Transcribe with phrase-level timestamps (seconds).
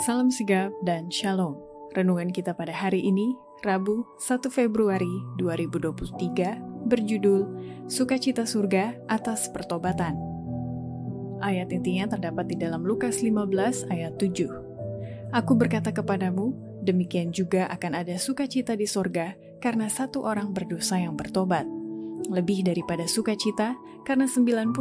[0.00, 1.60] Salam sigap dan shalom.
[1.92, 7.44] Renungan kita pada hari ini, Rabu 1 Februari 2023, berjudul
[7.84, 10.16] Sukacita Surga atas Pertobatan.
[11.44, 15.36] Ayat intinya terdapat di dalam Lukas 15 ayat 7.
[15.36, 21.12] Aku berkata kepadamu, demikian juga akan ada sukacita di sorga karena satu orang berdosa yang
[21.12, 21.68] bertobat.
[22.32, 23.76] Lebih daripada sukacita
[24.08, 24.72] karena 99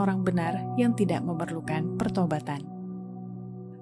[0.00, 2.75] orang benar yang tidak memerlukan pertobatan.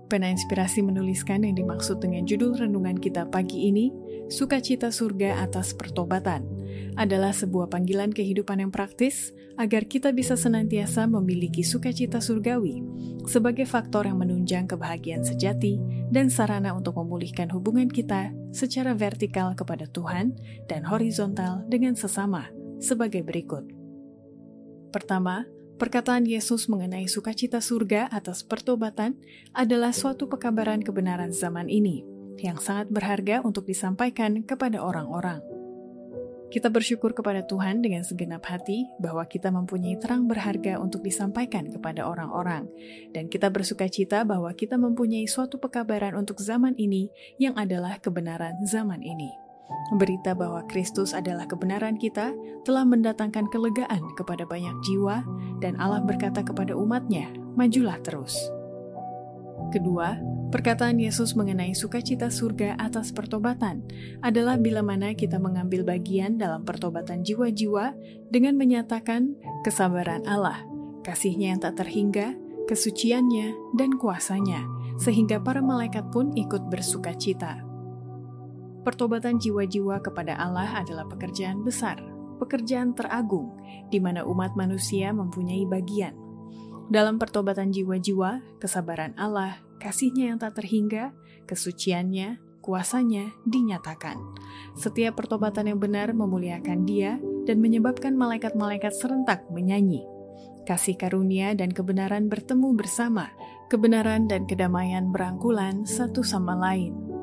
[0.07, 3.89] Pena Inspirasi menuliskan yang dimaksud dengan judul renungan kita pagi ini,
[4.29, 6.45] Sukacita Surga atas Pertobatan,
[6.95, 12.83] adalah sebuah panggilan kehidupan yang praktis agar kita bisa senantiasa memiliki sukacita surgawi
[13.27, 15.79] sebagai faktor yang menunjang kebahagiaan sejati
[16.11, 20.35] dan sarana untuk memulihkan hubungan kita secara vertikal kepada Tuhan
[20.67, 22.51] dan horizontal dengan sesama
[22.83, 23.67] sebagai berikut.
[24.95, 29.19] Pertama, Perkataan Yesus mengenai sukacita surga atas pertobatan
[29.51, 32.07] adalah suatu pekabaran kebenaran zaman ini
[32.39, 35.43] yang sangat berharga untuk disampaikan kepada orang-orang.
[36.55, 42.07] Kita bersyukur kepada Tuhan dengan segenap hati bahwa kita mempunyai terang berharga untuk disampaikan kepada
[42.07, 42.71] orang-orang,
[43.11, 47.11] dan kita bersuka cita bahwa kita mempunyai suatu pekabaran untuk zaman ini
[47.43, 49.44] yang adalah kebenaran zaman ini.
[49.93, 52.33] Berita bahwa Kristus adalah kebenaran kita
[52.65, 55.21] telah mendatangkan kelegaan kepada banyak jiwa
[55.61, 58.35] dan Allah berkata kepada umatnya, majulah terus.
[59.71, 60.17] Kedua,
[60.51, 63.85] perkataan Yesus mengenai sukacita surga atas pertobatan
[64.23, 67.95] adalah bila mana kita mengambil bagian dalam pertobatan jiwa-jiwa
[68.31, 69.35] dengan menyatakan
[69.67, 70.65] kesabaran Allah,
[71.03, 72.39] kasihnya yang tak terhingga,
[72.71, 74.65] kesuciannya, dan kuasanya,
[74.97, 77.74] sehingga para malaikat pun ikut bersukacita.
[78.85, 82.05] Pertobatan jiwa-jiwa kepada Allah adalah pekerjaan besar,
[82.37, 83.57] pekerjaan teragung,
[83.89, 86.13] di mana umat manusia mempunyai bagian.
[86.93, 91.17] Dalam pertobatan jiwa-jiwa, kesabaran Allah, kasihnya yang tak terhingga,
[91.49, 94.21] kesuciannya, kuasanya dinyatakan.
[94.77, 97.17] Setiap pertobatan yang benar memuliakan dia
[97.49, 100.05] dan menyebabkan malaikat-malaikat serentak menyanyi.
[100.65, 103.33] Kasih karunia dan kebenaran bertemu bersama,
[103.69, 107.14] kebenaran dan kedamaian berangkulan satu sama lain.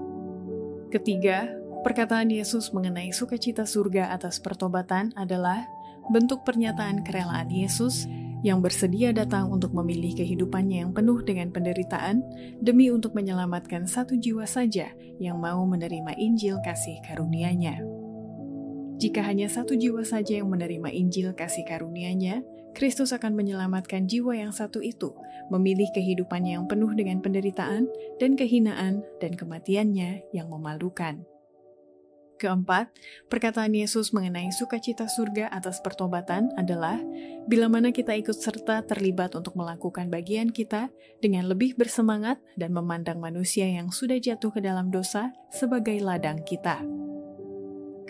[0.91, 1.47] Ketiga,
[1.88, 5.63] perkataan Yesus mengenai sukacita surga atas pertobatan adalah
[6.12, 8.12] bentuk pernyataan kerelaan Yesus
[8.44, 12.19] yang bersedia datang untuk memilih kehidupannya yang penuh dengan penderitaan
[12.59, 17.79] demi untuk menyelamatkan satu jiwa saja yang mau menerima Injil kasih karunia-Nya.
[19.02, 22.46] Jika hanya satu jiwa saja yang menerima Injil kasih karunia-Nya,
[22.78, 25.10] Kristus akan menyelamatkan jiwa yang satu itu,
[25.50, 27.90] memilih kehidupannya yang penuh dengan penderitaan
[28.22, 31.26] dan kehinaan dan kematiannya yang memalukan.
[32.38, 32.94] Keempat,
[33.30, 37.02] perkataan Yesus mengenai sukacita surga atas pertobatan adalah
[37.46, 43.18] bila mana kita ikut serta terlibat untuk melakukan bagian kita dengan lebih bersemangat dan memandang
[43.18, 47.01] manusia yang sudah jatuh ke dalam dosa sebagai ladang kita.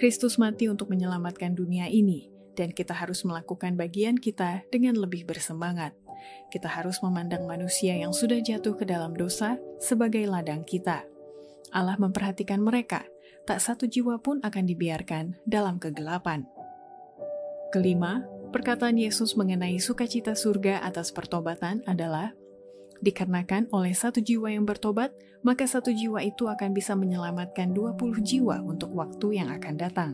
[0.01, 2.25] Kristus mati untuk menyelamatkan dunia ini,
[2.57, 5.93] dan kita harus melakukan bagian kita dengan lebih bersemangat.
[6.49, 11.05] Kita harus memandang manusia yang sudah jatuh ke dalam dosa sebagai ladang kita.
[11.69, 13.05] Allah memperhatikan mereka,
[13.45, 16.49] tak satu jiwa pun akan dibiarkan dalam kegelapan.
[17.69, 22.33] Kelima, perkataan Yesus mengenai sukacita surga atas pertobatan adalah
[23.01, 28.61] dikarenakan oleh satu jiwa yang bertobat, maka satu jiwa itu akan bisa menyelamatkan 20 jiwa
[28.61, 30.13] untuk waktu yang akan datang.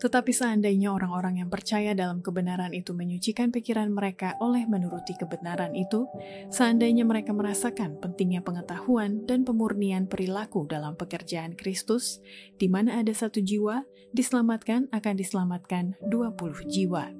[0.00, 6.08] Tetapi seandainya orang-orang yang percaya dalam kebenaran itu menyucikan pikiran mereka oleh menuruti kebenaran itu,
[6.48, 12.24] seandainya mereka merasakan pentingnya pengetahuan dan pemurnian perilaku dalam pekerjaan Kristus,
[12.56, 13.84] di mana ada satu jiwa,
[14.16, 17.19] diselamatkan akan diselamatkan 20 jiwa.